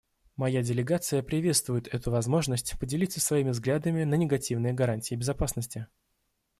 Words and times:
Моя 0.35 0.63
делегация 0.63 1.21
приветствует 1.21 1.87
эту 1.89 2.09
возможность 2.09 2.73
поделиться 2.79 3.21
своими 3.21 3.51
взглядами 3.51 4.03
на 4.03 4.15
негативные 4.15 4.73
гарантии 4.73 5.13
безопасности. 5.13 5.85